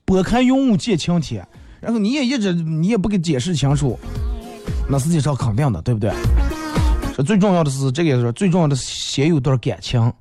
[0.06, 1.48] 拨开云雾见青天。
[1.80, 4.00] 然后你也一直你也不给解释清楚，
[4.90, 6.12] 那实际上肯定的，对不对？
[7.18, 10.14] 说最重要的是这个也是最重要的是先有段感情，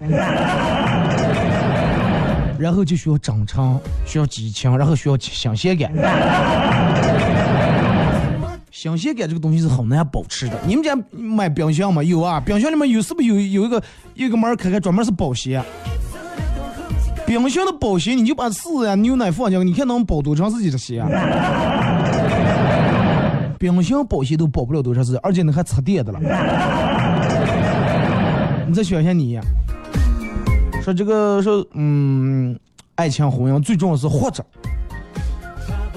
[2.59, 5.93] 然后就需要真诚，需要激情，然后需要新鲜感。
[8.73, 10.59] 新鲜感这个东西是很难保持的。
[10.67, 12.03] 你们家买冰箱吗？
[12.03, 13.83] 有啊，冰箱里面有是不是有有一个
[14.15, 15.63] 有一个门开开专门是保鲜？
[17.27, 21.05] 冰箱的保鲜，你就把屎啊、牛奶放进去，你看能保多长时间的鲜？
[23.59, 26.21] 冰箱保鲜都保不了多长时间，而且你还插电的了。
[28.67, 29.39] 你再想想你，
[30.83, 32.59] 说这个说嗯，
[32.97, 34.45] 爱情婚姻最重要是活着。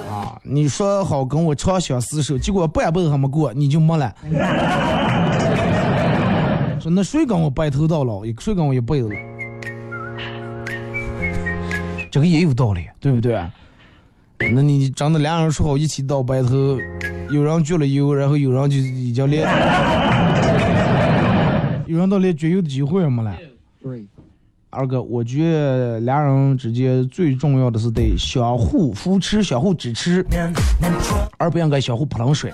[0.09, 4.13] 啊，你说好跟我长相厮守，结果半辈子还没过，你就没了。
[6.79, 9.09] 说那谁跟我白头到老，谁跟我一辈子？
[12.11, 13.43] 这个也有道理，对不对？
[14.39, 16.79] 那你真的俩人说好一起到白头，
[17.29, 19.43] 有人绝了油，然后有人就已经连，
[21.85, 23.35] 有人到连绝油的机会也没了。
[24.71, 30.25] 二哥，我觉得俩人之间最重要的是得相互扶持、相互支持，
[31.37, 32.53] 而不应该相互泼冷水。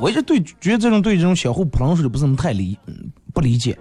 [0.00, 2.94] 我一直对觉得这种对这种相互泼冷水的不是那么太理，嗯，
[3.32, 3.78] 不理解。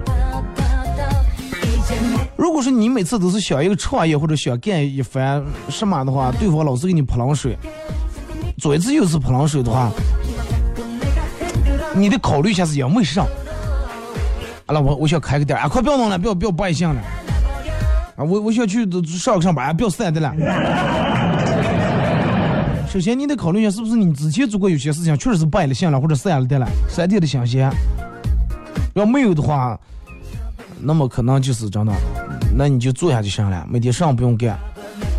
[2.41, 7.55] 如果说你每次都是想一个创业或者想干一番什么的话，对方老是给你泼冷水，
[8.57, 9.91] 左一次右一次泼冷水的话，
[11.93, 13.23] 你得考虑一下是因为啥。
[14.65, 16.99] 好了，我我想开个店啊，快不要弄了，不要不要不爱信了。
[18.15, 20.33] 啊，我我想去上个上班，不要散的了。
[22.91, 27.71] 首先你得考虑一下，是不是你之前做过有些事情确实是败了线了，或者散了的了，晒掉的新鲜。
[28.95, 29.79] 要没有的话，
[30.83, 31.93] 那么可能就是真的，
[32.55, 34.57] 那你就做下就行了，每天上不用干。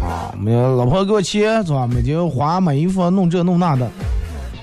[0.00, 1.86] 啊，没有老婆给我钱是吧？
[1.86, 3.88] 每天花买衣服弄这弄那的，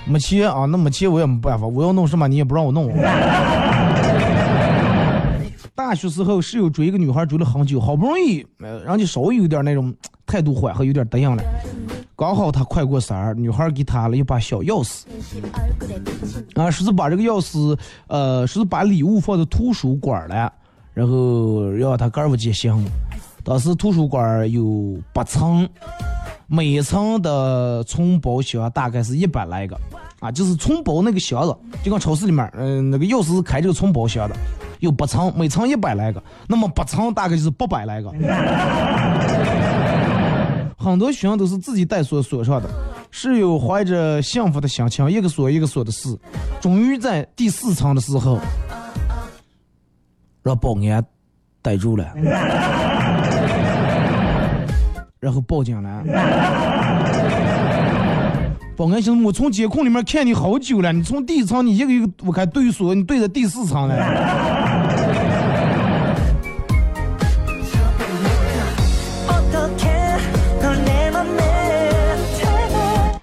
[0.06, 2.92] 没钱啊，那没钱我也没办法，我要弄什么你也不让我弄。
[5.74, 9.92] 大学时候室友追一个女孩追了很久，好不容易，呃，人家稍微有点那种
[10.26, 11.42] 态度缓和，有点答应了。
[12.14, 15.04] 刚好他快过生日，女孩给他了一把小钥匙，
[16.54, 17.74] 啊，说是把这个钥匙，
[18.08, 20.52] 呃，说是把礼物放在图书馆了，
[21.00, 22.84] 然后让他哥儿接行。
[23.42, 25.66] 当时图书馆有八层，
[26.46, 29.74] 每层的存包箱大概是一百来个，
[30.18, 34.36] 啊，就是存包那个箱子，就跟超市里面，嗯、那个钥匙是开这个存包箱的。
[34.80, 38.12] 有八层，每层一百来个，那么八层大概就是八百来个。
[40.76, 42.68] 很多学生都是自己带锁锁上的，
[43.10, 46.14] 室友怀着幸福的心情，一个锁一个锁的试，
[46.60, 48.38] 终于在第四层的时候，
[50.42, 51.04] 让保安
[51.62, 52.06] 逮住了，
[55.20, 56.02] 然后报警了。
[58.76, 63.94] 保安兄，我从监控里面看你好久了，你从第一层你一个一个我看对锁，你对着第四层了。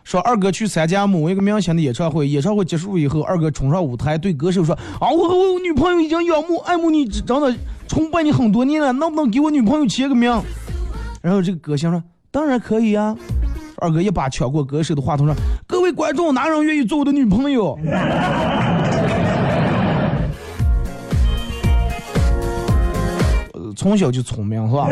[0.07, 7.53] 说二哥去参加某一个明星的演唱会，演唱会结束以后，二哥冲上舞台对歌手说：“啊，我和我女朋友已经仰慕爱慕你，真的
[7.89, 10.31] 崇拜你很多年了，能不能给我女朋友签个名？”
[11.21, 12.01] 然后这个歌星说
[12.31, 13.17] ：“当然可以啊。”
[13.79, 15.35] 二哥一把抢过歌手的话筒说
[15.67, 17.77] ：“各位观众，哪人愿意做我的女朋友？”
[23.75, 24.87] 从小就聪明是吧？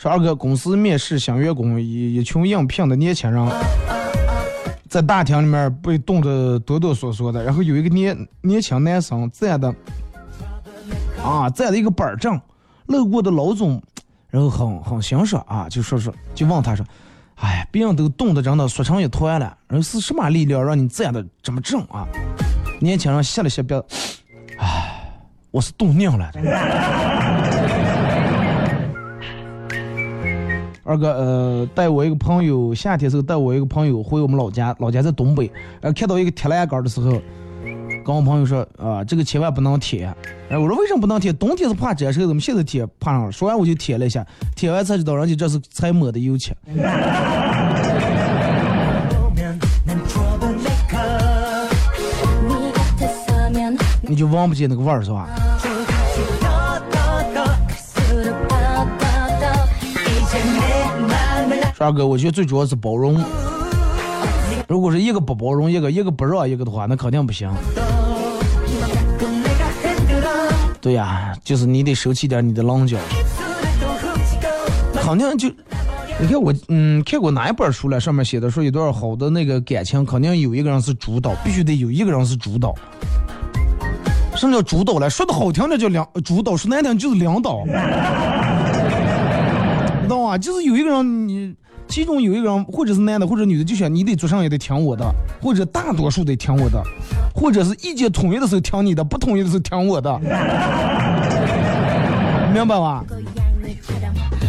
[0.00, 3.46] 说二哥公司面试新员工，一一群应聘的年轻人，
[4.88, 9.68] 在大厅里面被冻得哆哆嗦嗦的，然后有一个年年轻男生站的，
[11.22, 12.40] 啊，站了一个板正，
[12.86, 13.78] 路过的老总，
[14.30, 16.82] 然后很很欣赏啊，就说说，就问他说，
[17.34, 22.08] 哎，别人都冻得真的缩成一团了，然后是什么力量让你站的这么正啊？
[22.80, 23.74] 年轻人吸了吸鼻，
[24.56, 25.12] 哎，
[25.50, 26.32] 我是冻硬了。
[30.90, 35.48] 二哥，呃，带我一个朋友，夏天时候带我一个朋友回我们老家，老家在东北，
[35.82, 37.12] 呃，看到一个铁栏杆的时候，
[38.04, 40.12] 跟我朋友说，啊、这个千万不能贴。
[40.48, 41.32] 然后我说为什么不能贴？
[41.32, 43.30] 冬天是怕沾手，怎么现在贴怕上了？
[43.30, 44.26] 说完我就贴了一下，
[44.56, 46.52] 贴完才知道人家这是才抹的油漆。
[54.02, 55.28] 你就闻不见那个味儿是吧？
[61.82, 63.18] 二哥，我觉得最主要是包容。
[64.68, 67.50] 如果是一个不包容，一个一个不让一个的话，那肯定不行。
[70.78, 72.98] 对呀，就是你得收起点你的棱角。
[74.94, 75.48] 肯定就，
[76.20, 77.98] 你看我，嗯，看过哪一本书了？
[77.98, 82.74] 上面写的说一段好的那个感情，肯定有一个人是主导，必须得有一个人是主导。
[84.36, 85.08] 什么叫主导了？
[85.08, 87.64] 说的好听点叫领主导，说难听就是领导，
[90.02, 90.36] 你懂吗？
[90.36, 91.54] 就是有一个人，你
[91.90, 95.04] 其中有一个人，或者是男的，或者女的，就想你得做上也得听我的，
[95.42, 96.80] 或者大多数得听我的，
[97.34, 100.16] 或者是意见统一的时候听你的，不统一的时候听我的，
[102.54, 103.04] 明白吧？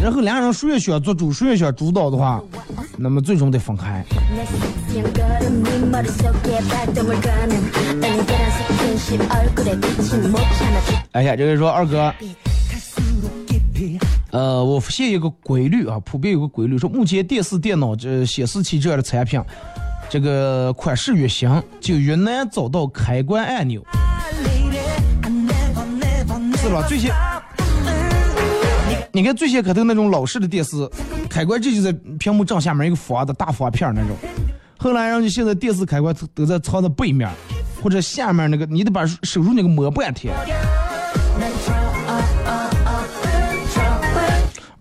[0.00, 2.40] 然后两个人谁也想做主，谁也想主导的话，
[2.96, 4.04] 那么最终得分开。
[11.12, 12.12] 哎呀，这个说二哥，
[14.30, 19.40] 呃，我发现一个规律啊，普遍有个规律，说目前电视、电脑这显示器这样的产品，
[20.08, 21.48] 这个款式越新，
[21.80, 23.82] 就越难找到开关按钮，
[26.56, 26.84] 是吧？
[26.88, 27.12] 最先，
[29.12, 30.88] 你看最先开头那种老式的电视，
[31.28, 34.16] 开关这就在屏幕正下面一个方的大方片那种，
[34.78, 37.28] 后来人家现在电视开关都在藏在背面。
[37.82, 40.32] 或者下面那个，你得把手入那个摸半天。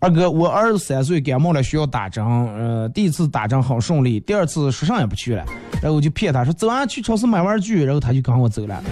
[0.02, 2.26] 二哥，我儿子三岁感冒了，需要打针。
[2.26, 5.46] 呃，第一次打针很顺利，第二次说啥也不去了，
[5.80, 8.84] 然后我就骗他说走啊，去超市买玩具，然后他就跟我走了。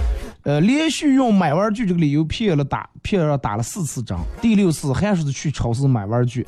[0.43, 6.45] 呃，连续用买玩具这个理由骗了打骗了打了四次针，第六次还是去超市买玩具，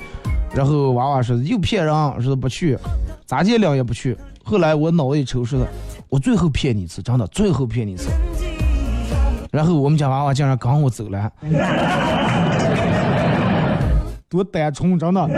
[0.54, 2.78] 然后娃娃说又骗人，说不去，
[3.26, 4.16] 咋见了也不去。
[4.44, 5.68] 后来我脑子一抽，说的。
[6.08, 8.12] 我最后骗你一次，真的，最后骗你一次。
[9.50, 11.32] 然后我们家娃娃竟然跟我走了，
[14.32, 15.30] 多单纯，真的。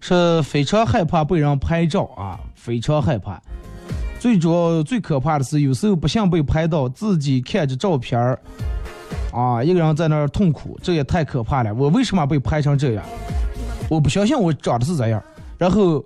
[0.00, 3.42] 是非常害怕被人拍照啊，非常害怕。
[4.20, 8.38] 最主要、最可怕的是，有时候不想被拍到，自己看着照片儿。
[9.32, 11.74] 啊，一个人在那儿痛苦，这也太可怕了！
[11.74, 13.04] 我为什么被拍成这样？
[13.88, 15.20] 我不相信我长得是这样。
[15.58, 16.04] 然后，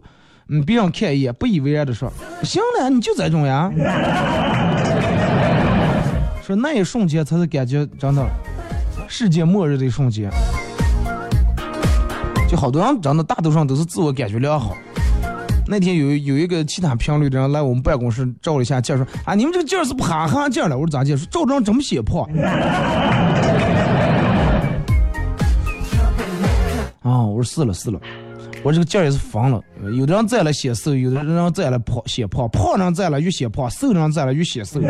[0.48, 2.08] 嗯，别人看一眼，不以为然的说
[2.44, 3.68] ：“行了，你就这种呀。
[6.46, 8.24] ”说那一瞬间才是感觉真的
[9.08, 10.30] 世界末日的一瞬间。
[12.48, 14.76] 就好多人真的大多数都是自我感觉良好。
[15.66, 20.78] 那天有有一个其他频率的人来我们办公室照了一下镜，说啊，你们这个镜是不哈镜了。
[20.78, 21.16] 我说咋介？
[21.16, 22.22] 说照张这么显胖。
[27.02, 27.98] 啊，我说是了是了，
[28.66, 29.62] 我这个劲儿也是疯了。
[29.96, 34.80] 有的人在了显瘦，有的人在了胖显胖，胖人在了越显胖，瘦人在了越显瘦。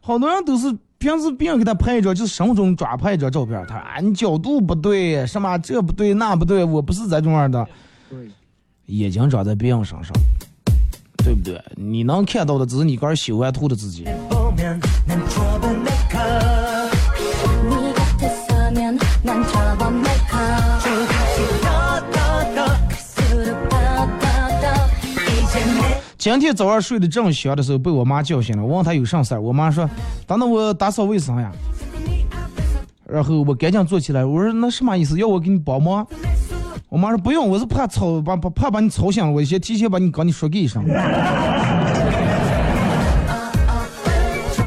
[0.00, 7.64] 好多人都是平时别人给他拍一张，就是生活中抓拍一张照片，他啊你角度不对，什么这不对那不对，我不是这种样的。
[8.86, 10.12] 眼睛长在别人身上，
[11.18, 11.62] 对不对？
[11.76, 14.08] 你能看到的只是你个修完图的自己。
[26.20, 28.62] 今天早上睡得正香的时候，被我妈叫醒了。
[28.62, 29.88] 我问她有啥事儿，我妈说
[30.28, 31.50] ：“等等我打扫卫生呀。”
[33.08, 35.18] 然后我赶紧坐起来，我说：“那什么意思？
[35.18, 36.06] 要我给你帮忙？”
[36.90, 40.84] 我妈说：“不用，我是怕吵，把怕怕把你吵醒了，我先提前把你跟你说个一声。”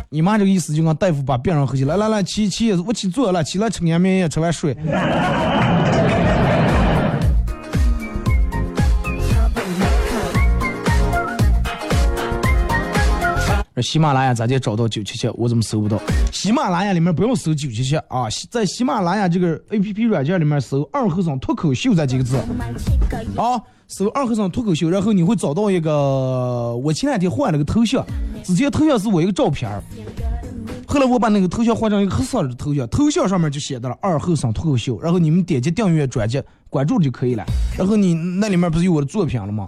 [0.10, 4.76] 你妈这个意思就跟大夫把病人喝起来，来来起起，我起坐了，起来吃安眠药，吃完睡。
[13.82, 15.28] 喜马拉雅咋就找到九七七？
[15.36, 16.00] 我怎么搜不到？
[16.32, 22.38] 喜马拉雅里面不用搜九七七啊，在喜马拉雅这个 A P P 软件里面搜“二和尚脱口秀”这几个字，
[23.36, 28.06] 啊，搜“二和尚脱口秀”，然后你会找到一个，我前两天换了个头像，
[28.44, 29.70] 之前头像是我一个照片
[30.94, 36.40] 后来我把那个头像换成一个黑色的头像，头像上面就写的了“二后生脱口秀”，然后你们点击订阅专辑
[36.70, 37.44] 关注就可以了。
[37.76, 39.68] 然后你那里面不是有我的作品了吗？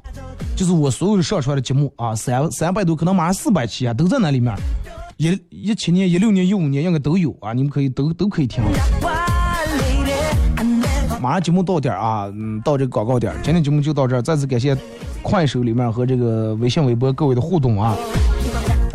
[0.56, 4.56] 就是我所有的上传的节目啊，三三百多，可能马上四百期啊，都在那里面。
[5.18, 8.64] 一一七年、一六年、一五年应该都有啊，你们可以都都可以听。
[11.20, 14.22] 马上节目到点啊，嗯，到这个广告点，今天节目就到这儿。
[14.22, 14.78] 再次感谢
[15.24, 17.98] 快手里面和这个微信、微博各位的互动啊。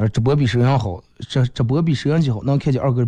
[0.01, 0.99] 呃，直播比摄像好，
[1.29, 3.07] 这直播比摄像机好，能看见二哥。